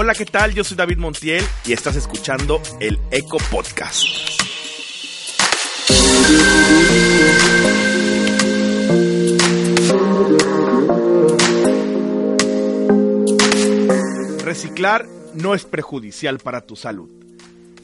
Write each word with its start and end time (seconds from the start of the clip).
Hola, 0.00 0.14
¿qué 0.14 0.26
tal? 0.26 0.54
Yo 0.54 0.62
soy 0.62 0.76
David 0.76 0.98
Montiel 0.98 1.44
y 1.66 1.72
estás 1.72 1.96
escuchando 1.96 2.62
el 2.78 3.00
Eco 3.10 3.38
Podcast. 3.50 4.04
Reciclar 14.44 15.04
no 15.34 15.54
es 15.54 15.64
perjudicial 15.64 16.38
para 16.38 16.60
tu 16.60 16.76
salud. 16.76 17.10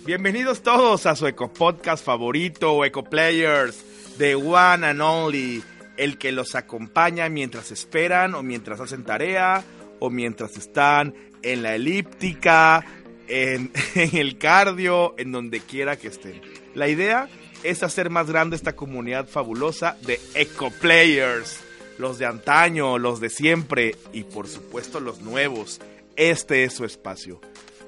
Bienvenidos 0.06 0.62
todos 0.62 1.06
a 1.06 1.16
su 1.16 1.26
Eco 1.26 1.52
Podcast 1.52 2.04
favorito, 2.04 2.84
Eco 2.84 3.02
Players, 3.02 3.84
The 4.18 4.36
One 4.36 4.86
and 4.86 5.00
Only, 5.00 5.64
el 5.96 6.16
que 6.18 6.30
los 6.30 6.54
acompaña 6.54 7.28
mientras 7.28 7.72
esperan 7.72 8.36
o 8.36 8.44
mientras 8.44 8.78
hacen 8.78 9.02
tarea 9.02 9.64
o 9.98 10.10
mientras 10.10 10.56
están 10.56 11.12
en 11.44 11.62
la 11.62 11.74
elíptica, 11.76 12.84
en, 13.28 13.70
el 13.94 14.38
cardio, 14.38 15.14
en 15.16 15.32
donde 15.32 15.60
quiera 15.60 15.96
que 15.96 16.08
estén. 16.08 16.40
La 16.74 16.88
idea 16.88 17.28
es 17.62 17.82
hacer 17.82 18.10
más 18.10 18.28
grande 18.28 18.56
esta 18.56 18.74
comunidad 18.74 19.28
fabulosa 19.28 19.96
de 20.02 20.20
Eco 20.34 20.70
Players, 20.70 21.60
los 21.98 22.18
de 22.18 22.26
antaño, 22.26 22.98
los 22.98 23.20
de 23.20 23.30
siempre 23.30 23.94
y 24.12 24.24
por 24.24 24.48
supuesto 24.48 25.00
los 25.00 25.20
nuevos. 25.20 25.80
Este 26.16 26.64
es 26.64 26.74
su 26.74 26.84
espacio. 26.84 27.40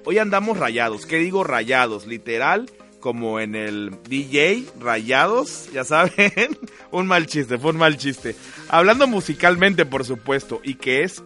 Hoy 0.04 0.18
andamos 0.18 0.56
rayados. 0.56 1.04
¿Qué 1.04 1.16
digo 1.16 1.42
rayados? 1.42 2.06
Literal, 2.06 2.70
como 3.00 3.40
en 3.40 3.54
el 3.54 3.90
DJ, 4.08 4.64
rayados, 4.80 5.68
ya 5.72 5.84
saben. 5.84 6.32
un 6.90 7.06
mal 7.06 7.26
chiste, 7.26 7.58
fue 7.58 7.72
un 7.72 7.78
mal 7.78 7.96
chiste. 7.96 8.36
Hablando 8.68 9.06
musicalmente, 9.06 9.84
por 9.84 10.04
supuesto, 10.04 10.60
y 10.62 10.74
que 10.74 11.02
es 11.02 11.22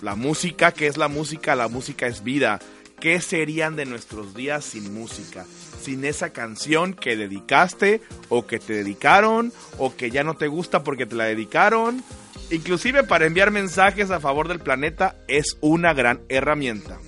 la 0.00 0.14
música, 0.14 0.72
¿qué 0.72 0.86
es 0.86 0.96
la 0.96 1.08
música? 1.08 1.54
La 1.54 1.68
música 1.68 2.06
es 2.06 2.22
vida. 2.22 2.60
¿Qué 3.00 3.20
serían 3.20 3.76
de 3.76 3.86
nuestros 3.86 4.34
días 4.34 4.64
sin 4.64 4.94
música? 4.94 5.44
Sin 5.80 6.04
esa 6.04 6.32
canción 6.32 6.94
que 6.94 7.16
dedicaste 7.16 8.00
o 8.28 8.46
que 8.46 8.58
te 8.58 8.72
dedicaron 8.72 9.52
o 9.78 9.94
que 9.94 10.10
ya 10.10 10.24
no 10.24 10.34
te 10.34 10.48
gusta 10.48 10.82
porque 10.82 11.06
te 11.06 11.14
la 11.14 11.24
dedicaron. 11.24 12.02
Inclusive 12.50 13.04
para 13.04 13.26
enviar 13.26 13.50
mensajes 13.50 14.10
a 14.10 14.20
favor 14.20 14.48
del 14.48 14.60
planeta 14.60 15.16
es 15.28 15.56
una 15.60 15.92
gran 15.92 16.20
herramienta. 16.28 16.98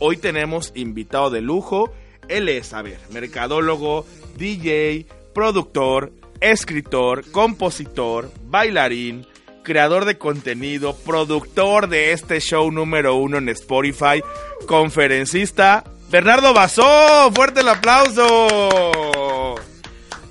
Hoy 0.00 0.16
tenemos 0.16 0.72
invitado 0.74 1.30
de 1.30 1.40
lujo. 1.40 1.92
Él 2.28 2.48
es, 2.48 2.72
a 2.72 2.82
ver, 2.82 2.98
mercadólogo, 3.10 4.06
DJ, 4.36 5.06
productor, 5.34 6.12
escritor, 6.40 7.30
compositor, 7.30 8.30
bailarín, 8.46 9.26
creador 9.64 10.04
de 10.04 10.16
contenido, 10.16 10.94
productor 10.94 11.88
de 11.88 12.12
este 12.12 12.38
show 12.40 12.70
número 12.70 13.16
uno 13.16 13.38
en 13.38 13.48
Spotify, 13.48 14.22
conferencista, 14.68 15.82
Bernardo 16.10 16.54
Basó. 16.54 17.32
¡Fuerte 17.32 17.62
el 17.62 17.68
aplauso! 17.68 19.56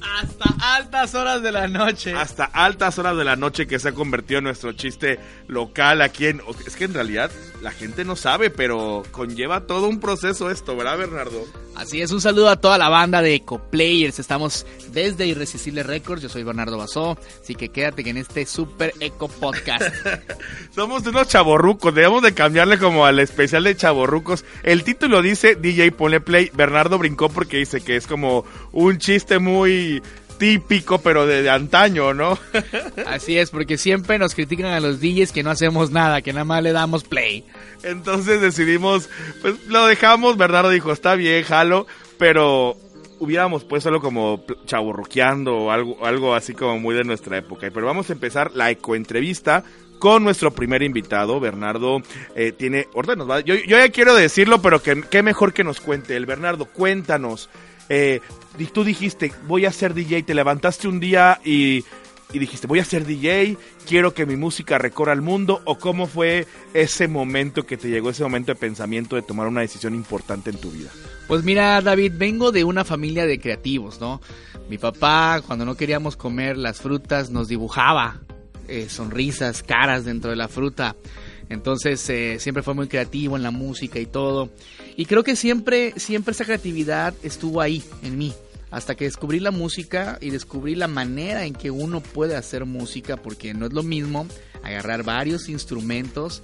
Hasta 0.02 0.53
altas 0.64 1.14
horas 1.14 1.42
de 1.42 1.52
la 1.52 1.67
noche. 1.67 2.14
Hasta 2.14 2.45
altas 2.45 2.97
horas 2.97 3.17
de 3.17 3.25
la 3.25 3.36
noche 3.36 3.67
que 3.67 3.80
se 3.80 3.89
ha 3.89 3.92
convertido 3.92 4.38
en 4.38 4.45
nuestro 4.45 4.72
chiste 4.72 5.19
local 5.47 6.02
aquí 6.02 6.28
en... 6.28 6.42
Es 6.66 6.75
que 6.75 6.86
en 6.86 6.94
realidad 6.94 7.30
la 7.61 7.72
gente 7.72 8.06
no 8.06 8.16
sabe, 8.16 8.50
pero 8.50 9.03
conlleva 9.11 9.67
todo 9.67 9.88
un 9.88 10.00
proceso 10.00 10.50
esto, 10.50 10.75
¿verdad, 10.75 10.97
Bernardo? 10.97 11.45
Así 11.75 12.02
es, 12.02 12.11
un 12.11 12.22
saludo 12.22 12.50
a 12.50 12.58
toda 12.58 12.78
la 12.78 12.88
banda 12.88 13.22
de 13.22 13.36
Eco 13.36 13.59
Players. 13.59 14.19
Estamos 14.19 14.66
desde 14.91 15.25
Irresistible 15.25 15.84
Records. 15.84 16.22
Yo 16.22 16.30
soy 16.30 16.44
Bernardo 16.44 16.78
Basó, 16.78 17.17
así 17.41 17.56
que 17.56 17.69
quédate 17.69 18.08
en 18.08 18.17
este 18.17 18.45
super 18.45 18.94
Eco 19.00 19.28
Podcast. 19.28 19.84
Somos 20.75 21.06
unos 21.08 21.28
chaborrucos, 21.28 21.95
debemos 21.95 22.22
de 22.22 22.34
cambiarle 22.34 22.78
como 22.78 23.06
al 23.06 23.19
especial 23.19 23.64
de 23.64 23.75
chaborrucos. 23.75 24.45
El 24.61 24.84
título 24.84 25.22
dice 25.22 25.56
DJ 25.56 25.91
Ponle 25.94 26.22
Play. 26.22 26.52
Bernardo 26.53 26.97
brincó 27.00 27.30
porque 27.30 27.58
dice 27.58 27.81
que 27.81 27.95
es 27.95 28.08
como 28.08 28.45
un 28.72 28.97
chiste 28.97 29.39
muy 29.39 30.02
típico, 30.44 30.98
pero 30.98 31.26
de, 31.26 31.42
de, 31.42 31.50
antaño, 31.50 32.14
¿no? 32.14 32.38
Así 33.08 33.38
es, 33.38 33.50
porque 33.50 33.78
siempre 33.78 34.20
nos 34.20 34.36
critican 34.36 34.66
a 34.66 34.81
los 34.81 35.00
DJs 35.00 35.31
que 35.31 35.42
no 35.42 35.50
hacemos 35.50 35.92
nada, 35.92 36.22
que 36.22 36.34
nada 36.34 36.44
más 36.44 36.62
le 36.62 36.74
damos 36.74 37.06
play. 37.06 37.46
Entonces 37.81 38.42
decidimos, 38.42 39.09
pues 39.42 39.56
lo 39.68 39.86
dejamos, 39.86 40.36
Bernardo 40.36 40.70
dijo, 40.70 40.92
está 40.92 41.16
bien, 41.16 41.46
jalo, 41.46 41.88
pero 42.18 42.76
hubiéramos 43.20 43.64
puesto 43.64 43.98
como 44.02 44.44
chaburruqueando 44.66 45.56
o 45.56 45.72
algo, 45.72 46.06
algo 46.06 46.36
así 46.36 46.53
como 46.53 46.78
muy 46.78 46.94
de 46.94 47.06
nuestra 47.06 47.38
época. 47.38 47.70
Pero 47.74 47.86
vamos 47.86 48.09
a 48.09 48.14
empezar 48.14 48.52
la 48.53 48.70
ecoentrevista 48.70 49.64
con 50.03 50.22
nuestro 50.22 50.52
primer 50.52 50.84
invitado, 50.84 51.40
Bernardo. 51.40 52.02
Eh, 52.36 52.52
tiene, 52.52 52.90
va, 52.94 53.40
yo, 53.40 53.56
yo 53.56 53.78
ya 53.78 53.88
quiero 53.88 54.14
decirlo, 54.14 54.62
pero 54.62 54.81
que, 54.84 55.24
mejor 55.24 55.53
que 55.53 55.64
nos 55.64 55.80
cuente. 55.80 56.18
El 56.18 56.25
Bernardo, 56.25 56.66
cuéntanos. 56.66 57.50
Eh, 57.88 58.19
tú 58.74 58.84
dijiste, 58.84 59.31
voy 59.47 59.66
a 59.66 59.72
ser 59.72 59.94
DJ, 59.94 60.24
te 60.24 60.34
levantaste 60.34 60.90
un 60.90 61.00
día 61.00 61.40
y, 61.46 61.86
y, 62.34 62.40
dijiste, 62.40 62.68
voy 62.68 62.80
a 62.80 62.84
ser 62.84 63.06
DJ, 63.06 63.56
quiero 63.88 64.14
que 64.14 64.25
mi 64.25 64.36
música 64.36 64.78
recorra 64.78 65.14
el 65.14 65.22
mundo, 65.22 65.62
o 65.64 65.78
cómo 65.78 66.06
fue 66.06 66.47
ese 66.74 67.08
momento 67.08 67.66
que 67.66 67.78
te 67.78 67.88
llegó, 67.88 68.09
ese 68.09 68.24
momento 68.24 68.52
de 68.52 68.59
pensamiento 68.59 69.16
de 69.16 69.22
tomar 69.22 69.47
una 69.47 69.62
decisión 69.62 69.96
importante 69.96 70.50
en 70.50 70.58
tu 70.58 70.70
vida. 70.70 70.90
Pues 71.30 71.46
mira, 71.46 71.80
David, 71.80 72.12
vengo 72.18 72.52
de 72.52 72.66
una 72.66 72.84
familia 72.84 73.25
de 73.25 73.40
creativos, 73.40 74.02
¿no? 74.02 74.20
Mi 74.70 74.78
papá, 74.78 75.41
cuando 75.47 75.64
no 75.64 75.75
queríamos 75.75 76.18
comer 76.18 76.58
las 76.58 76.81
frutas, 76.81 77.30
nos 77.30 77.47
dibujaba 77.47 78.20
eh, 78.68 78.88
sonrisas, 78.90 79.63
caras 79.63 80.06
dentro 80.06 80.29
de 80.29 80.35
la 80.35 80.47
fruta. 80.47 80.96
Entonces 81.50 82.09
eh, 82.09 82.38
siempre 82.40 82.63
fue 82.63 82.74
muy 82.74 82.88
creativo 82.88 83.35
en 83.35 83.44
la 83.44 83.51
música 83.51 84.00
y 84.00 84.06
todo. 84.06 84.50
Y 84.96 85.06
creo 85.06 85.24
que 85.24 85.35
siempre, 85.35 85.94
siempre 85.97 86.31
esa 86.31 86.46
creatividad 86.46 87.13
estuvo 87.23 87.62
ahí, 87.62 87.84
en 88.02 88.18
mí. 88.18 88.34
Hasta 88.72 88.96
que 88.96 89.06
descubrí 89.06 89.40
la 89.40 89.52
música 89.52 90.18
y 90.19 90.31
descubrí 90.31 90.73
la 90.73 90.88
manera 90.88 91.46
en 91.46 91.53
que 91.53 91.69
uno 91.69 92.02
puede 92.02 92.35
hacer 92.35 92.66
música, 92.66 93.18
porque 93.18 93.53
no 93.53 93.68
es 93.68 93.73
lo 93.73 93.84
mismo 93.84 94.25
agarrar 94.63 95.03
varios 95.03 95.47
instrumentos 95.47 96.41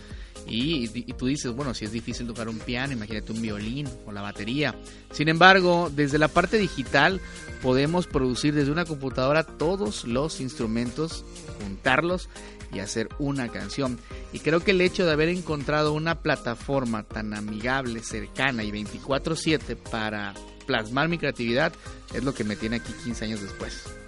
y, 0.47 0.87
tú 1.13 1.27
dices, 1.27 1.51
bueno, 1.51 1.73
si 1.73 1.85
es 1.85 1.91
difícil 1.91 2.27
tocar 2.27 2.49
un 2.49 2.59
piano, 2.59 2.93
imagínate 2.93 3.31
un 3.31 3.41
violín 3.41 3.87
o 4.05 4.11
la 4.11 4.21
batería. 4.21 4.75
Sin 5.11 5.29
embargo, 5.29 5.91
desde 5.95 6.17
la 6.17 6.27
parte 6.27 6.57
digital 6.57 7.21
podemos 7.61 8.07
producir 8.07 8.53
desde 8.53 8.71
una 8.71 8.85
computadora 8.85 9.43
todos 9.43 10.05
los 10.05 10.41
instrumentos, 10.41 11.23
juntarlos 11.61 12.29
y 12.73 12.79
hacer 12.79 13.09
una 13.19 13.49
canción. 13.49 13.99
Y 14.33 14.39
creo 14.39 14.61
que 14.61 14.71
el 14.71 14.81
hecho 14.81 15.05
de 15.05 15.11
haber 15.11 15.29
encontrado 15.29 15.93
una 15.93 16.21
plataforma 16.21 17.03
tan 17.03 17.33
amigable, 17.33 18.01
cercana 18.01 18.63
y 18.63 18.71
24/7 18.71 19.75
para 19.75 20.33
plasmar 20.65 21.09
mi 21.09 21.17
creatividad 21.17 21.73
es 22.13 22.23
lo 22.23 22.33
que 22.33 22.43
me 22.43 22.55
tiene 22.55 22.77
aquí 22.77 22.93
15 23.03 23.25
años 23.25 23.41
después. 23.41 23.98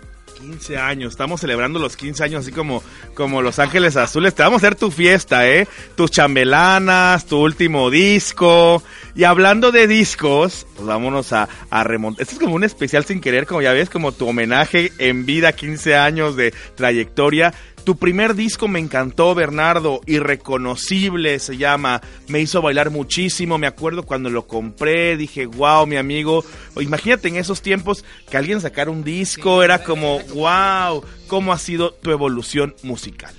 15 0.41 0.77
años, 0.77 1.11
estamos 1.11 1.39
celebrando 1.39 1.77
los 1.77 1.95
15 1.95 2.23
años 2.23 2.41
así 2.41 2.51
como, 2.51 2.81
como 3.13 3.43
Los 3.43 3.59
Ángeles 3.59 3.95
Azules. 3.95 4.33
Te 4.33 4.41
vamos 4.41 4.63
a 4.63 4.67
hacer 4.67 4.75
tu 4.75 4.89
fiesta, 4.89 5.47
¿eh? 5.47 5.67
Tus 5.95 6.09
chambelanas, 6.09 7.27
tu 7.27 7.37
último 7.37 7.91
disco. 7.91 8.81
Y 9.15 9.23
hablando 9.25 9.71
de 9.71 9.87
discos, 9.87 10.65
pues 10.75 10.87
vámonos 10.87 11.33
a, 11.33 11.49
a 11.69 11.83
remontar. 11.83 12.21
Esto 12.21 12.35
es 12.35 12.39
como 12.39 12.55
un 12.55 12.63
especial 12.63 13.05
sin 13.05 13.21
querer, 13.21 13.45
como 13.45 13.61
ya 13.61 13.73
ves, 13.73 13.89
como 13.89 14.11
tu 14.11 14.27
homenaje 14.27 14.91
en 14.97 15.25
vida, 15.25 15.53
15 15.53 15.95
años 15.95 16.35
de 16.35 16.53
trayectoria. 16.75 17.53
Tu 17.83 17.97
primer 17.97 18.35
disco 18.35 18.67
me 18.67 18.79
encantó, 18.79 19.33
Bernardo, 19.33 20.01
irreconocible 20.05 21.39
se 21.39 21.57
llama. 21.57 22.01
Me 22.27 22.39
hizo 22.39 22.61
bailar 22.61 22.91
muchísimo. 22.91 23.57
Me 23.57 23.65
acuerdo 23.65 24.03
cuando 24.03 24.29
lo 24.29 24.45
compré, 24.47 25.17
dije, 25.17 25.47
wow, 25.47 25.87
mi 25.87 25.97
amigo. 25.97 26.45
Imagínate 26.79 27.27
en 27.27 27.37
esos 27.37 27.61
tiempos 27.61 28.05
que 28.29 28.37
alguien 28.37 28.61
sacara 28.61 28.91
un 28.91 29.03
disco, 29.03 29.63
era 29.63 29.83
como, 29.83 30.19
wow, 30.35 31.03
¿cómo 31.27 31.53
ha 31.53 31.57
sido 31.57 31.91
tu 31.91 32.11
evolución 32.11 32.75
musical? 32.83 33.33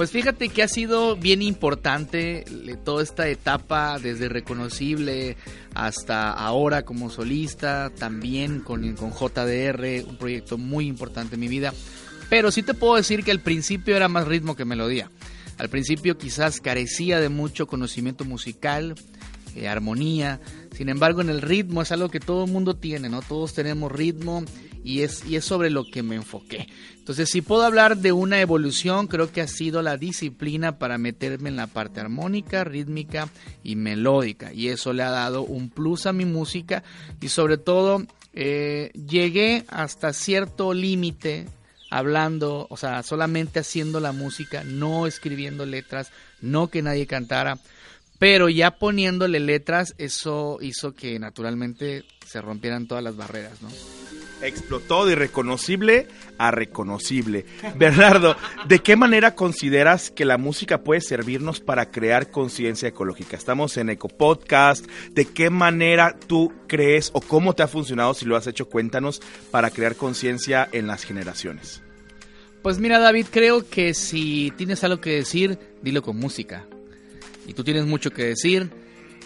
Pues 0.00 0.12
fíjate 0.12 0.48
que 0.48 0.62
ha 0.62 0.68
sido 0.68 1.14
bien 1.14 1.42
importante 1.42 2.46
toda 2.86 3.02
esta 3.02 3.28
etapa, 3.28 3.98
desde 3.98 4.30
reconocible 4.30 5.36
hasta 5.74 6.32
ahora 6.32 6.86
como 6.86 7.10
solista, 7.10 7.90
también 7.90 8.60
con, 8.60 8.96
con 8.96 9.10
JDR, 9.10 10.08
un 10.08 10.16
proyecto 10.16 10.56
muy 10.56 10.86
importante 10.86 11.34
en 11.34 11.40
mi 11.42 11.48
vida. 11.48 11.74
Pero 12.30 12.50
sí 12.50 12.62
te 12.62 12.72
puedo 12.72 12.94
decir 12.94 13.24
que 13.24 13.30
al 13.30 13.40
principio 13.40 13.94
era 13.94 14.08
más 14.08 14.26
ritmo 14.26 14.56
que 14.56 14.64
melodía. 14.64 15.10
Al 15.58 15.68
principio 15.68 16.16
quizás 16.16 16.62
carecía 16.62 17.20
de 17.20 17.28
mucho 17.28 17.66
conocimiento 17.66 18.24
musical, 18.24 18.94
eh, 19.56 19.68
armonía. 19.68 20.40
Sin 20.74 20.88
embargo, 20.88 21.20
en 21.20 21.30
el 21.30 21.42
ritmo 21.42 21.82
es 21.82 21.92
algo 21.92 22.08
que 22.08 22.20
todo 22.20 22.44
el 22.44 22.50
mundo 22.50 22.76
tiene, 22.76 23.08
¿no? 23.08 23.22
Todos 23.22 23.54
tenemos 23.54 23.90
ritmo 23.90 24.44
y 24.82 25.02
es, 25.02 25.24
y 25.26 25.36
es 25.36 25.44
sobre 25.44 25.70
lo 25.70 25.84
que 25.84 26.02
me 26.02 26.16
enfoqué. 26.16 26.68
Entonces, 26.98 27.28
si 27.28 27.42
puedo 27.42 27.64
hablar 27.64 27.96
de 27.96 28.12
una 28.12 28.40
evolución, 28.40 29.06
creo 29.06 29.32
que 29.32 29.40
ha 29.40 29.48
sido 29.48 29.82
la 29.82 29.96
disciplina 29.96 30.78
para 30.78 30.98
meterme 30.98 31.48
en 31.48 31.56
la 31.56 31.66
parte 31.66 32.00
armónica, 32.00 32.64
rítmica 32.64 33.28
y 33.62 33.76
melódica. 33.76 34.52
Y 34.52 34.68
eso 34.68 34.92
le 34.92 35.02
ha 35.02 35.10
dado 35.10 35.42
un 35.42 35.70
plus 35.70 36.06
a 36.06 36.12
mi 36.12 36.24
música 36.24 36.82
y 37.20 37.28
sobre 37.28 37.58
todo 37.58 38.06
eh, 38.32 38.90
llegué 38.94 39.64
hasta 39.68 40.12
cierto 40.12 40.72
límite 40.72 41.46
hablando, 41.90 42.68
o 42.70 42.76
sea, 42.76 43.02
solamente 43.02 43.58
haciendo 43.58 43.98
la 43.98 44.12
música, 44.12 44.62
no 44.64 45.06
escribiendo 45.06 45.66
letras, 45.66 46.12
no 46.40 46.68
que 46.68 46.82
nadie 46.82 47.06
cantara, 47.06 47.58
pero 48.20 48.50
ya 48.50 48.72
poniéndole 48.72 49.40
letras, 49.40 49.94
eso 49.96 50.58
hizo 50.60 50.92
que 50.92 51.18
naturalmente 51.18 52.04
se 52.26 52.42
rompieran 52.42 52.86
todas 52.86 53.02
las 53.02 53.16
barreras, 53.16 53.62
¿no? 53.62 53.70
Explotó 54.42 55.06
de 55.06 55.12
irreconocible 55.12 56.06
a 56.36 56.50
reconocible. 56.50 57.46
Bernardo, 57.76 58.36
¿de 58.68 58.80
qué 58.80 58.94
manera 58.94 59.34
consideras 59.34 60.10
que 60.10 60.26
la 60.26 60.36
música 60.36 60.82
puede 60.84 61.00
servirnos 61.00 61.60
para 61.60 61.90
crear 61.90 62.30
conciencia 62.30 62.90
ecológica? 62.90 63.38
Estamos 63.38 63.78
en 63.78 63.88
Eco 63.88 64.08
Podcast. 64.08 64.86
¿De 65.12 65.24
qué 65.24 65.48
manera 65.48 66.14
tú 66.26 66.52
crees 66.68 67.10
o 67.14 67.22
cómo 67.22 67.54
te 67.54 67.62
ha 67.62 67.68
funcionado, 67.68 68.12
si 68.12 68.26
lo 68.26 68.36
has 68.36 68.46
hecho, 68.46 68.68
cuéntanos, 68.68 69.22
para 69.50 69.70
crear 69.70 69.96
conciencia 69.96 70.68
en 70.72 70.86
las 70.86 71.04
generaciones? 71.04 71.82
Pues 72.62 72.78
mira, 72.78 72.98
David, 72.98 73.28
creo 73.30 73.66
que 73.66 73.94
si 73.94 74.52
tienes 74.58 74.84
algo 74.84 75.00
que 75.00 75.10
decir, 75.10 75.58
dilo 75.80 76.02
con 76.02 76.18
música. 76.18 76.66
Y 77.46 77.54
tú 77.54 77.64
tienes 77.64 77.86
mucho 77.86 78.10
que 78.10 78.24
decir. 78.24 78.70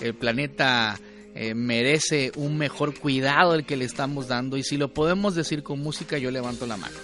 El 0.00 0.14
planeta 0.14 0.98
eh, 1.34 1.54
merece 1.54 2.30
un 2.36 2.56
mejor 2.56 2.98
cuidado 2.98 3.52
del 3.52 3.64
que 3.64 3.76
le 3.76 3.84
estamos 3.84 4.28
dando 4.28 4.56
y 4.56 4.62
si 4.62 4.76
lo 4.76 4.94
podemos 4.94 5.34
decir 5.34 5.62
con 5.62 5.80
música 5.80 6.16
yo 6.16 6.30
levanto 6.30 6.66
la 6.66 6.76
mano. 6.76 6.96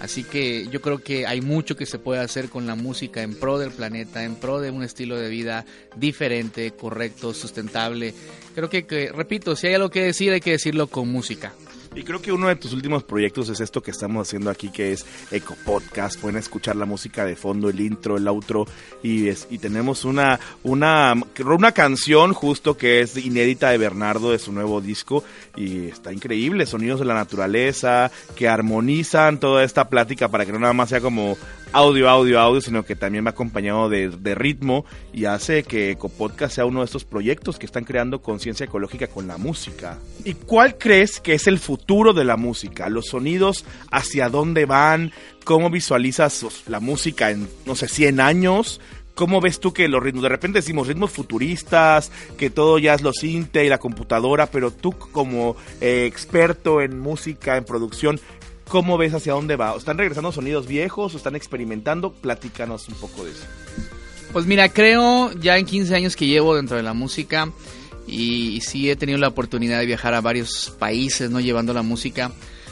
Así 0.00 0.24
que 0.24 0.66
yo 0.68 0.80
creo 0.80 0.98
que 0.98 1.26
hay 1.26 1.42
mucho 1.42 1.76
que 1.76 1.84
se 1.84 1.98
puede 1.98 2.20
hacer 2.20 2.48
con 2.48 2.66
la 2.66 2.74
música 2.74 3.22
en 3.22 3.34
pro 3.34 3.58
del 3.58 3.70
planeta, 3.70 4.24
en 4.24 4.34
pro 4.34 4.60
de 4.60 4.70
un 4.70 4.82
estilo 4.82 5.16
de 5.16 5.28
vida 5.28 5.66
diferente, 5.96 6.70
correcto, 6.72 7.34
sustentable. 7.34 8.14
Creo 8.54 8.70
que, 8.70 8.86
que 8.86 9.12
repito, 9.12 9.54
si 9.56 9.66
hay 9.66 9.74
algo 9.74 9.90
que 9.90 10.04
decir 10.04 10.32
hay 10.32 10.40
que 10.40 10.52
decirlo 10.52 10.86
con 10.86 11.10
música. 11.10 11.52
Y 11.92 12.04
creo 12.04 12.22
que 12.22 12.30
uno 12.30 12.46
de 12.46 12.54
tus 12.54 12.72
últimos 12.72 13.02
proyectos 13.02 13.48
es 13.48 13.58
esto 13.58 13.82
que 13.82 13.90
estamos 13.90 14.28
haciendo 14.28 14.48
aquí, 14.48 14.70
que 14.70 14.92
es 14.92 15.04
Eco 15.32 15.56
Podcast. 15.64 16.20
Pueden 16.20 16.38
escuchar 16.38 16.76
la 16.76 16.86
música 16.86 17.24
de 17.24 17.34
fondo, 17.34 17.68
el 17.68 17.80
intro, 17.80 18.16
el 18.16 18.28
outro. 18.28 18.64
Y, 19.02 19.28
y 19.28 19.58
tenemos 19.58 20.04
una, 20.04 20.38
una, 20.62 21.14
una 21.44 21.72
canción 21.72 22.32
justo 22.32 22.76
que 22.76 23.00
es 23.00 23.16
inédita 23.16 23.70
de 23.70 23.78
Bernardo 23.78 24.30
de 24.30 24.38
su 24.38 24.52
nuevo 24.52 24.80
disco. 24.80 25.24
Y 25.56 25.88
está 25.88 26.12
increíble, 26.12 26.64
sonidos 26.64 27.00
de 27.00 27.06
la 27.06 27.14
naturaleza, 27.14 28.12
que 28.36 28.46
armonizan 28.46 29.40
toda 29.40 29.64
esta 29.64 29.88
plática 29.88 30.28
para 30.28 30.46
que 30.46 30.52
no 30.52 30.60
nada 30.60 30.72
más 30.72 30.90
sea 30.90 31.00
como 31.00 31.36
audio, 31.72 32.08
audio, 32.08 32.40
audio, 32.40 32.60
sino 32.60 32.84
que 32.84 32.96
también 32.96 33.24
va 33.24 33.30
acompañado 33.30 33.88
de, 33.88 34.34
ritmo 34.34 34.84
y 35.12 35.24
hace 35.24 35.62
que 35.62 35.90
Ecopodcast 35.90 36.54
sea 36.54 36.66
uno 36.66 36.80
de 36.80 36.86
estos 36.86 37.04
proyectos 37.04 37.58
que 37.58 37.66
están 37.66 37.84
creando 37.84 38.22
conciencia 38.22 38.64
ecológica 38.64 39.06
con 39.08 39.26
la 39.26 39.38
música. 39.38 39.98
¿Y 40.24 40.34
cuál 40.34 40.78
crees 40.78 41.20
que 41.20 41.34
es 41.34 41.46
el 41.46 41.58
futuro 41.58 42.12
de 42.12 42.24
la 42.24 42.36
música? 42.36 42.88
¿Los 42.88 43.06
sonidos 43.06 43.64
hacia 43.90 44.28
dónde 44.28 44.66
van? 44.66 45.12
¿Cómo 45.44 45.70
visualizas 45.70 46.44
la 46.66 46.80
música 46.80 47.30
en, 47.30 47.48
no 47.66 47.74
sé, 47.74 47.88
100 47.88 48.20
años? 48.20 48.80
¿Cómo 49.14 49.40
ves 49.40 49.60
tú 49.60 49.72
que 49.72 49.88
los 49.88 50.02
ritmos, 50.02 50.22
de 50.22 50.28
repente 50.30 50.60
decimos 50.60 50.86
ritmos 50.86 51.10
futuristas, 51.10 52.10
que 52.38 52.48
todo 52.48 52.78
ya 52.78 52.94
es 52.94 53.02
lo 53.02 53.12
cinte 53.12 53.64
y 53.64 53.68
la 53.68 53.78
computadora, 53.78 54.46
pero 54.46 54.70
tú 54.70 54.92
como 54.92 55.56
eh, 55.80 56.06
experto 56.06 56.80
en 56.80 56.98
música, 56.98 57.56
en 57.56 57.64
producción, 57.64 58.18
¿Cómo 58.70 58.96
ves 58.96 59.12
hacia 59.14 59.32
dónde 59.32 59.56
va? 59.56 59.74
¿Están 59.76 59.98
regresando 59.98 60.30
sonidos 60.30 60.68
viejos 60.68 61.12
o 61.12 61.16
están 61.16 61.34
experimentando? 61.34 62.12
Platícanos 62.12 62.88
un 62.88 62.94
poco 62.94 63.24
de 63.24 63.32
eso. 63.32 63.42
Pues 64.32 64.46
mira, 64.46 64.68
creo 64.68 65.32
ya 65.32 65.58
en 65.58 65.66
15 65.66 65.92
años 65.92 66.14
que 66.14 66.28
llevo 66.28 66.54
dentro 66.54 66.76
de 66.76 66.84
la 66.84 66.94
música 66.94 67.50
y 68.06 68.60
sí 68.60 68.88
he 68.88 68.94
tenido 68.94 69.18
la 69.18 69.26
oportunidad 69.26 69.80
de 69.80 69.86
viajar 69.86 70.14
a 70.14 70.20
varios 70.20 70.72
países, 70.78 71.32
¿no? 71.32 71.40
Llevando 71.40 71.74
la 71.74 71.82
música. 71.82 72.30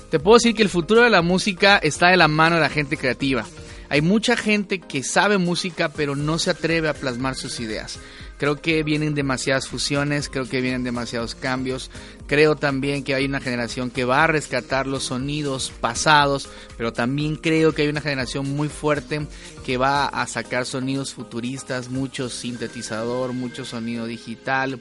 Te 0.09 0.21
puedo 0.21 0.37
decir 0.37 0.55
que 0.55 0.63
el 0.63 0.69
futuro 0.69 1.03
de 1.03 1.11
la 1.11 1.21
música 1.21 1.79
está 1.79 2.11
de 2.11 2.17
la 2.17 2.29
mano 2.29 2.55
de 2.55 2.63
la 2.63 2.71
gente 2.71 2.97
creativa. 2.97 3.45
Hay 3.89 4.01
mucha 4.01 4.37
gente 4.37 4.79
que 4.79 5.03
sabe 5.03 5.37
música 5.37 5.89
pero 5.89 6.15
no 6.15 6.39
se 6.39 6.51
atreve 6.51 6.89
a 6.89 6.95
plasmar 6.95 7.35
sus 7.35 7.59
ideas. 7.59 7.99
Creo 8.39 8.57
que 8.63 8.83
vienen 8.85 9.15
demasiadas 9.15 9.69
fusiones, 9.69 10.29
creo 10.29 10.49
que 10.49 10.61
vienen 10.61 10.85
demasiados 10.85 11.35
cambios. 11.35 11.91
Creo 12.27 12.57
también 12.57 13.03
que 13.03 13.15
hay 13.15 13.25
una 13.25 13.41
generación 13.41 13.91
que 13.91 14.05
va 14.05 14.25
a 14.25 14.29
rescatar 14.29 14.87
los 14.87 15.05
sonidos 15.05 15.73
pasados, 15.81 16.49
pero 16.77 16.93
también 16.93 17.37
creo 17.37 17.75
que 17.75 17.83
hay 17.83 17.89
una 17.89 18.01
generación 18.01 18.49
muy 18.49 18.69
fuerte 18.69 19.27
que 19.67 19.77
va 19.77 20.07
a 20.07 20.27
sacar 20.27 20.67
sonidos 20.67 21.15
futuristas, 21.15 21.91
mucho 21.91 22.29
sintetizador, 22.29 23.33
mucho 23.33 23.65
sonido 23.65 24.07
digital 24.07 24.81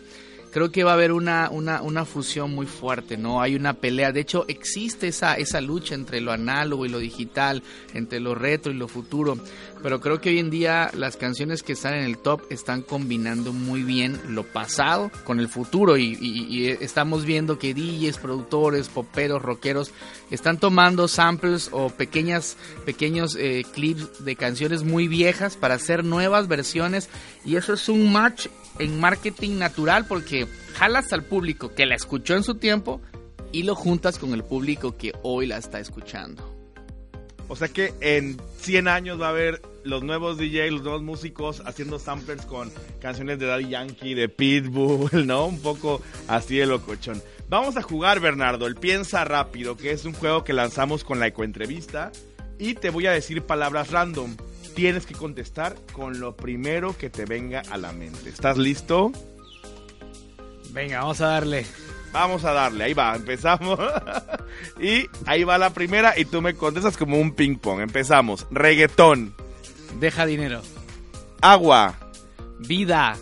creo 0.52 0.72
que 0.72 0.84
va 0.84 0.92
a 0.92 0.94
haber 0.96 1.12
una, 1.12 1.50
una, 1.50 1.82
una, 1.82 2.06
fusión 2.06 2.54
muy 2.54 2.66
fuerte, 2.66 3.18
¿no? 3.18 3.42
Hay 3.42 3.56
una 3.56 3.74
pelea, 3.74 4.12
de 4.12 4.22
hecho 4.22 4.46
existe 4.48 5.08
esa, 5.08 5.36
esa 5.36 5.62
lucha 5.62 5.96
entre 5.96 6.22
lo 6.22 6.32
análogo 6.32 6.86
y 6.86 6.90
lo 6.90 7.00
digital, 7.00 7.64
entre 7.94 8.20
lo 8.20 8.36
retro 8.36 8.72
y 8.72 8.76
lo 8.76 8.88
futuro, 8.88 9.38
pero 9.84 10.00
creo 10.00 10.20
que 10.20 10.30
hoy 10.30 10.40
en 10.40 10.50
día 10.50 10.90
las 10.94 11.18
canciones 11.18 11.64
que 11.64 11.74
están 11.74 11.94
en 11.94 12.04
el 12.04 12.18
top 12.18 12.42
están 12.50 12.82
combinando 12.82 13.54
muy 13.54 13.84
bien 13.84 14.20
lo 14.28 14.44
pasado 14.44 15.12
con 15.24 15.40
el 15.40 15.48
futuro. 15.48 15.98
Y, 15.98 16.78
estamos 16.82 17.26
viendo 17.26 17.60
que 17.60 17.74
DJs, 17.74 18.18
productores, 18.18 18.90
poperos, 18.90 19.42
rockeros 19.42 19.92
están 20.32 20.58
tomando 20.58 21.08
samples 21.08 21.70
o 21.72 21.90
pequeñas, 21.90 22.58
pequeños 22.86 23.36
eh, 23.40 23.64
clips 23.74 24.26
de 24.26 24.36
canciones 24.36 24.84
muy 24.84 25.08
viejas 25.08 25.56
para 25.56 25.76
hacer 25.76 26.04
nuevas 26.04 26.48
versiones. 26.48 27.10
Y 27.46 27.56
eso 27.56 27.74
es 27.74 27.88
un 27.90 28.12
match 28.12 28.48
en 28.80 29.00
marketing 29.00 29.58
natural 29.58 30.06
porque 30.08 30.48
jalas 30.74 31.12
al 31.14 31.24
público 31.24 31.74
que 31.74 31.86
la 31.86 31.96
escuchó 31.96 32.36
en 32.36 32.44
su 32.44 32.56
tiempo 32.56 33.02
y 33.52 33.64
lo 33.64 33.76
juntas 33.76 34.20
con 34.20 34.34
el 34.34 34.44
público 34.44 34.98
que 34.98 35.14
hoy 35.24 35.48
la 35.48 35.58
está 35.58 35.80
escuchando. 35.80 36.54
O 37.48 37.56
sea 37.56 37.70
que 37.70 37.94
en 38.02 38.38
100 38.60 38.88
años 38.88 39.22
va 39.22 39.28
a 39.28 39.30
haber 39.30 39.62
los 39.84 40.04
nuevos 40.04 40.38
DJs, 40.38 40.72
los 40.72 40.84
nuevos 40.84 41.02
músicos 41.02 41.64
haciendo 41.66 41.98
samplers 41.98 42.46
con 42.46 42.72
canciones 43.00 43.40
de 43.40 43.46
Daddy 43.46 43.70
Yankee, 43.70 44.14
de 44.14 44.28
Pitbull, 44.28 45.10
¿no? 45.26 45.46
Un 45.46 45.62
poco 45.62 46.02
así 46.28 46.58
de 46.58 46.66
locochón. 46.66 47.22
Vamos 47.50 47.78
a 47.78 47.82
jugar, 47.82 48.20
Bernardo, 48.20 48.68
el 48.68 48.76
Piensa 48.76 49.24
Rápido, 49.24 49.78
que 49.78 49.92
es 49.92 50.04
un 50.04 50.14
juego 50.14 50.44
que 50.44 50.52
lanzamos 50.52 51.06
con 51.06 51.20
la 51.20 51.28
ecoentrevista. 51.28 52.12
Y 52.60 52.74
te 52.74 52.90
voy 52.90 53.06
a 53.06 53.12
decir 53.12 53.44
palabras 53.44 53.92
random 53.92 54.36
tienes 54.78 55.08
que 55.08 55.16
contestar 55.16 55.76
con 55.92 56.20
lo 56.20 56.36
primero 56.36 56.96
que 56.96 57.10
te 57.10 57.26
venga 57.26 57.64
a 57.72 57.78
la 57.78 57.94
mente. 57.94 58.30
¿Estás 58.30 58.60
listo? 58.60 59.12
Venga, 60.70 61.00
vamos 61.00 61.20
a 61.20 61.30
darle. 61.30 61.66
Vamos 62.12 62.46
a 62.46 62.52
darle, 62.52 62.84
ahí 62.84 62.94
va, 62.94 63.16
empezamos. 63.16 63.80
y 64.80 65.08
ahí 65.26 65.44
va 65.44 65.58
la 65.58 65.72
primera 65.72 66.14
y 66.16 66.26
tú 66.26 66.44
me 66.44 66.54
contestas 66.54 66.96
como 66.96 67.20
un 67.20 67.34
ping 67.34 67.56
pong. 67.56 67.82
Empezamos. 67.82 68.46
Reggaetón. 68.52 69.34
Deja 70.00 70.28
dinero. 70.28 70.62
Agua. 71.42 71.96
Vida. 72.60 73.18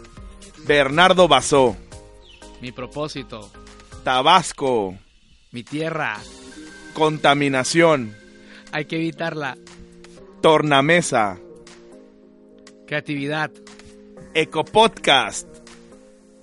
Bernardo 0.68 1.30
Basó. 1.30 1.78
Mi 2.60 2.74
propósito. 2.74 3.50
Tabasco. 4.04 4.98
Mi 5.52 5.64
tierra. 5.64 6.18
Contaminación. 6.94 8.14
Hay 8.74 8.84
que 8.88 8.98
evitarla. 8.98 9.58
Tornamesa. 10.42 11.40
Creatividad. 12.86 13.52
Ecopodcast. 14.34 15.48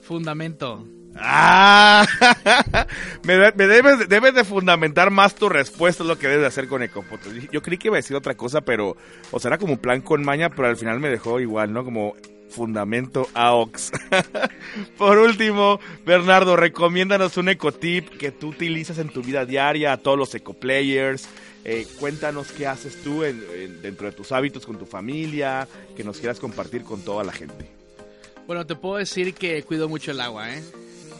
Fundamento. 0.00 0.86
Ah, 1.14 2.06
me, 3.24 3.34
debes, 3.34 4.08
debes, 4.08 4.34
de 4.34 4.44
fundamentar 4.44 5.10
más 5.10 5.34
tu 5.34 5.48
respuesta, 5.48 6.02
es 6.02 6.08
lo 6.08 6.18
que 6.18 6.26
debes 6.26 6.40
de 6.40 6.46
hacer 6.46 6.68
con 6.68 6.82
Ecopodcast. 6.82 7.50
Yo 7.52 7.60
creí 7.60 7.78
que 7.78 7.88
iba 7.88 7.96
a 7.96 8.00
decir 8.00 8.16
otra 8.16 8.34
cosa, 8.34 8.62
pero, 8.62 8.96
o 9.30 9.38
sea, 9.38 9.50
era 9.50 9.58
como 9.58 9.76
plan 9.76 10.00
con 10.00 10.24
maña, 10.24 10.48
pero 10.48 10.68
al 10.68 10.76
final 10.76 11.00
me 11.00 11.10
dejó 11.10 11.38
igual, 11.38 11.72
¿no? 11.72 11.84
Como 11.84 12.14
fundamento 12.52 13.28
AOX. 13.34 13.90
Por 14.98 15.18
último, 15.18 15.80
Bernardo, 16.06 16.56
recomiéndanos 16.56 17.36
un 17.36 17.48
ecotip 17.48 18.08
que 18.18 18.30
tú 18.30 18.48
utilizas 18.48 18.98
en 18.98 19.08
tu 19.08 19.22
vida 19.22 19.44
diaria 19.44 19.92
a 19.92 19.96
todos 19.96 20.18
los 20.18 20.34
ecoplayers. 20.34 21.28
Eh, 21.64 21.86
cuéntanos 21.98 22.52
qué 22.52 22.66
haces 22.66 23.02
tú 23.02 23.22
dentro 23.22 24.06
de 24.06 24.12
tus 24.12 24.32
hábitos 24.32 24.66
con 24.66 24.78
tu 24.78 24.86
familia, 24.86 25.68
que 25.96 26.04
nos 26.04 26.18
quieras 26.18 26.38
compartir 26.38 26.82
con 26.82 27.02
toda 27.02 27.24
la 27.24 27.32
gente. 27.32 27.66
Bueno, 28.46 28.66
te 28.66 28.74
puedo 28.74 28.96
decir 28.96 29.34
que 29.34 29.62
cuido 29.62 29.88
mucho 29.88 30.10
el 30.10 30.20
agua, 30.20 30.54
¿eh? 30.54 30.62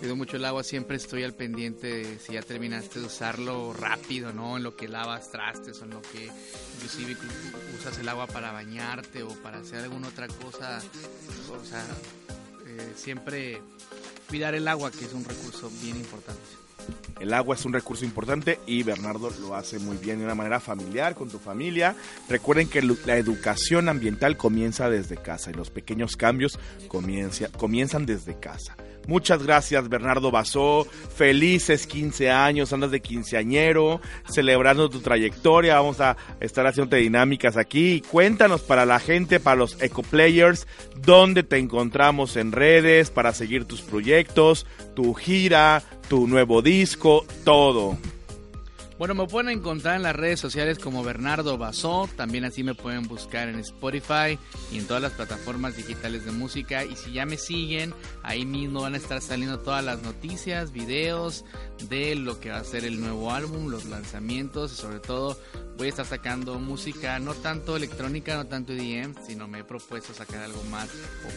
Cuido 0.02 0.16
mucho 0.16 0.36
el 0.36 0.44
agua, 0.44 0.64
siempre 0.64 0.96
estoy 0.96 1.22
al 1.22 1.32
pendiente 1.32 1.86
de 1.86 2.18
si 2.18 2.32
ya 2.32 2.42
terminaste 2.42 2.98
de 2.98 3.06
usarlo 3.06 3.72
rápido, 3.72 4.32
¿no? 4.32 4.56
En 4.56 4.64
lo 4.64 4.74
que 4.74 4.88
lavas 4.88 5.30
trastes 5.30 5.80
o 5.80 5.84
en 5.84 5.90
lo 5.90 6.02
que 6.02 6.28
inclusive 6.74 7.16
usas 7.78 7.96
el 8.00 8.08
agua 8.08 8.26
para 8.26 8.50
bañarte 8.50 9.22
o 9.22 9.28
para 9.28 9.58
hacer 9.58 9.78
alguna 9.78 10.08
otra 10.08 10.26
cosa. 10.26 10.82
O 11.48 11.64
sea, 11.64 11.86
eh, 12.66 12.94
siempre 12.96 13.62
cuidar 14.28 14.56
el 14.56 14.66
agua, 14.66 14.90
que 14.90 15.04
es 15.04 15.12
un 15.12 15.24
recurso 15.24 15.70
bien 15.80 15.94
importante. 15.94 16.42
El 17.20 17.32
agua 17.32 17.54
es 17.54 17.64
un 17.64 17.72
recurso 17.72 18.04
importante 18.04 18.58
y 18.66 18.82
Bernardo 18.82 19.30
lo 19.40 19.54
hace 19.54 19.78
muy 19.78 19.98
bien 19.98 20.18
de 20.18 20.24
una 20.24 20.34
manera 20.34 20.58
familiar 20.58 21.14
con 21.14 21.30
tu 21.30 21.38
familia. 21.38 21.94
Recuerden 22.28 22.68
que 22.68 22.82
la 22.82 23.18
educación 23.18 23.88
ambiental 23.88 24.36
comienza 24.36 24.90
desde 24.90 25.16
casa 25.16 25.52
y 25.52 25.54
los 25.54 25.70
pequeños 25.70 26.16
cambios 26.16 26.58
comienzan 26.88 28.04
desde 28.04 28.40
casa. 28.40 28.76
Muchas 29.06 29.42
gracias 29.42 29.88
Bernardo 29.88 30.30
Basó, 30.30 30.86
felices 31.16 31.86
15 31.86 32.30
años, 32.30 32.72
andas 32.72 32.90
de 32.90 33.00
quinceañero, 33.00 34.00
celebrando 34.28 34.88
tu 34.88 35.00
trayectoria, 35.00 35.76
vamos 35.76 36.00
a 36.00 36.16
estar 36.40 36.66
haciendo 36.66 36.96
dinámicas 36.96 37.56
aquí. 37.56 38.02
Cuéntanos 38.10 38.62
para 38.62 38.86
la 38.86 39.00
gente, 39.00 39.40
para 39.40 39.56
los 39.56 39.80
Eco 39.82 40.02
Players, 40.02 40.66
dónde 41.04 41.42
te 41.42 41.58
encontramos 41.58 42.36
en 42.36 42.52
redes 42.52 43.10
para 43.10 43.32
seguir 43.32 43.64
tus 43.64 43.82
proyectos, 43.82 44.66
tu 44.94 45.14
gira, 45.14 45.82
tu 46.08 46.28
nuevo 46.28 46.62
disco, 46.62 47.26
todo. 47.44 47.98
Bueno, 49.02 49.16
me 49.16 49.26
pueden 49.26 49.58
encontrar 49.58 49.96
en 49.96 50.04
las 50.04 50.14
redes 50.14 50.38
sociales 50.38 50.78
como 50.78 51.02
Bernardo 51.02 51.58
Basó, 51.58 52.08
también 52.16 52.44
así 52.44 52.62
me 52.62 52.76
pueden 52.76 53.08
buscar 53.08 53.48
en 53.48 53.58
Spotify 53.58 54.38
y 54.70 54.78
en 54.78 54.86
todas 54.86 55.02
las 55.02 55.10
plataformas 55.10 55.76
digitales 55.76 56.24
de 56.24 56.30
música. 56.30 56.84
Y 56.84 56.94
si 56.94 57.10
ya 57.10 57.26
me 57.26 57.36
siguen, 57.36 57.92
ahí 58.22 58.46
mismo 58.46 58.82
van 58.82 58.94
a 58.94 58.98
estar 58.98 59.20
saliendo 59.20 59.58
todas 59.58 59.84
las 59.84 60.02
noticias, 60.02 60.70
videos 60.70 61.44
de 61.88 62.14
lo 62.14 62.38
que 62.38 62.50
va 62.50 62.58
a 62.58 62.64
ser 62.64 62.84
el 62.84 63.00
nuevo 63.00 63.32
álbum, 63.32 63.72
los 63.72 63.86
lanzamientos 63.86 64.72
y 64.72 64.76
sobre 64.76 65.00
todo 65.00 65.36
voy 65.76 65.88
a 65.88 65.90
estar 65.90 66.06
sacando 66.06 66.60
música 66.60 67.18
no 67.18 67.34
tanto 67.34 67.76
electrónica, 67.76 68.36
no 68.36 68.46
tanto 68.46 68.72
EDM, 68.72 69.16
sino 69.26 69.48
me 69.48 69.58
he 69.58 69.64
propuesto 69.64 70.14
sacar 70.14 70.44
algo 70.44 70.62
más 70.70 70.88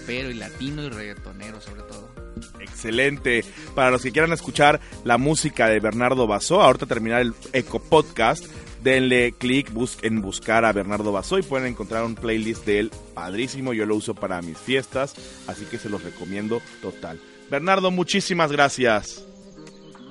opero 0.03 0.29
y 0.29 0.35
latino 0.35 0.83
y 0.83 0.89
reggaetonero 0.89 1.59
sobre 1.61 1.81
todo. 1.81 2.24
Excelente. 2.59 3.43
Para 3.73 3.91
los 3.91 4.01
que 4.01 4.11
quieran 4.11 4.33
escuchar 4.33 4.79
la 5.03 5.17
música 5.17 5.67
de 5.67 5.79
Bernardo 5.79 6.27
Basó, 6.27 6.61
ahorita 6.61 6.85
terminar 6.85 7.21
el 7.21 7.33
Eco 7.53 7.79
Podcast, 7.79 8.45
denle 8.83 9.33
clic 9.33 9.71
en 10.01 10.21
buscar 10.21 10.65
a 10.65 10.73
Bernardo 10.73 11.11
Basó 11.11 11.39
y 11.39 11.43
pueden 11.43 11.67
encontrar 11.67 12.03
un 12.03 12.15
playlist 12.15 12.65
de 12.65 12.79
él 12.79 12.91
padrísimo. 13.13 13.73
Yo 13.73 13.85
lo 13.85 13.95
uso 13.95 14.13
para 14.13 14.41
mis 14.41 14.57
fiestas, 14.57 15.15
así 15.47 15.65
que 15.65 15.77
se 15.77 15.89
los 15.89 16.03
recomiendo 16.03 16.61
total. 16.81 17.19
Bernardo, 17.49 17.91
muchísimas 17.91 18.51
gracias. 18.51 19.25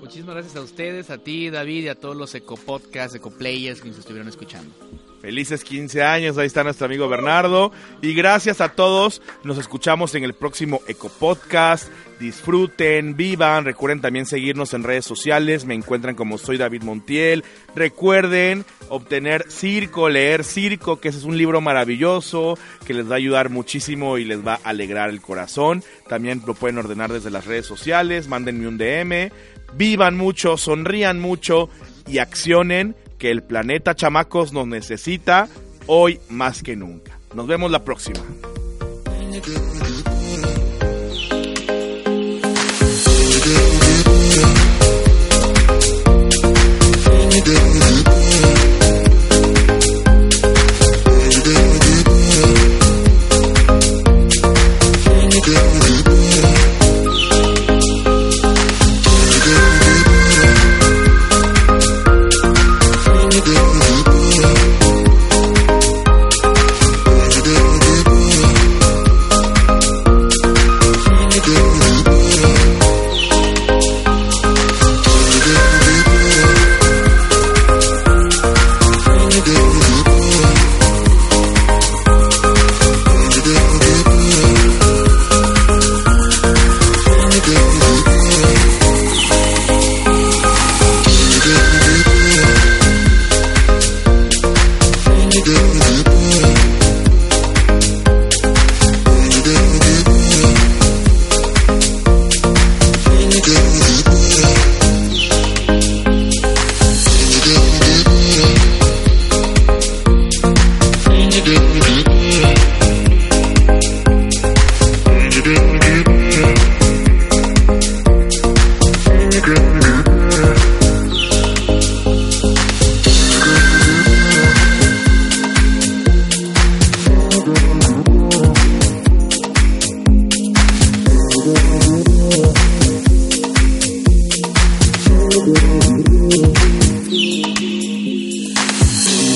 Muchísimas 0.00 0.35
gracias 0.35 0.57
a 0.57 0.61
ustedes, 0.61 1.11
a 1.11 1.19
ti, 1.19 1.50
David, 1.50 1.85
y 1.85 1.88
a 1.88 1.95
todos 1.95 2.16
los 2.16 2.35
Eco 2.35 2.57
Podcasts, 2.57 3.16
Eco 3.16 3.31
Players 3.31 3.81
que 3.81 3.88
nos 3.88 3.99
estuvieron 3.99 4.28
escuchando. 4.28 4.75
Felices 5.25 5.64
15 5.64 6.02
años, 6.02 6.37
ahí 6.37 6.47
está 6.47 6.62
nuestro 6.64 6.85
amigo 6.85 7.09
Bernardo. 7.09 7.73
Y 8.02 8.12
gracias 8.12 8.61
a 8.61 8.69
todos, 8.69 9.23
nos 9.43 9.57
escuchamos 9.57 10.14
en 10.14 10.23
el 10.23 10.35
próximo 10.35 10.83
Eco 10.87 11.09
Podcast. 11.09 11.88
Disfruten, 12.21 13.16
vivan, 13.16 13.64
recuerden 13.64 14.02
también 14.02 14.26
seguirnos 14.26 14.75
en 14.75 14.83
redes 14.83 15.07
sociales, 15.07 15.64
me 15.64 15.73
encuentran 15.73 16.14
como 16.14 16.37
soy 16.37 16.59
David 16.59 16.83
Montiel. 16.83 17.43
Recuerden 17.75 18.66
obtener 18.90 19.50
Circo, 19.50 20.11
leer 20.11 20.45
Circo, 20.45 21.00
que 21.00 21.09
ese 21.09 21.21
es 21.21 21.25
un 21.25 21.38
libro 21.38 21.62
maravilloso 21.62 22.59
que 22.87 22.93
les 22.93 23.09
va 23.09 23.14
a 23.14 23.16
ayudar 23.16 23.49
muchísimo 23.49 24.19
y 24.19 24.26
les 24.26 24.47
va 24.47 24.61
a 24.62 24.69
alegrar 24.69 25.09
el 25.09 25.23
corazón. 25.23 25.83
También 26.07 26.43
lo 26.47 26.52
pueden 26.52 26.76
ordenar 26.76 27.11
desde 27.11 27.31
las 27.31 27.47
redes 27.47 27.64
sociales, 27.64 28.28
mándenme 28.28 28.69
un 28.69 28.76
DM. 28.76 29.31
Vivan 29.73 30.19
mucho, 30.19 30.59
sonrían 30.59 31.19
mucho 31.19 31.71
y 32.07 32.19
accionen 32.19 32.95
que 33.25 33.31
el 33.31 33.43
planeta 33.43 33.95
chamacos 33.95 34.52
nos 34.52 34.66
necesita 34.66 35.49
hoy 35.87 36.21
más 36.28 36.62
que 36.62 36.76
nunca. 36.76 37.19
Nos 37.35 37.47
vemos 37.47 37.71
la 37.71 37.83
próxima. 37.83 38.21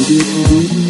do, 0.08 0.14
you 0.14 0.68
do. 0.68 0.87